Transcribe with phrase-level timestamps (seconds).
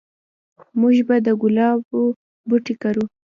[0.79, 2.01] موږ به د ګلابو
[2.47, 3.03] بوټي کرو